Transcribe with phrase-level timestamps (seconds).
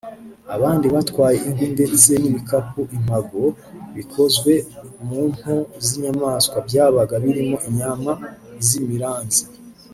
[0.55, 3.43] abandi batwaye inkwi ndetse n’ibikapu (impago)
[3.95, 4.53] bikozwe
[5.07, 8.11] mu mpu z’inyamaswa byabaga birimo inyama
[8.67, 9.43] z’imiranzi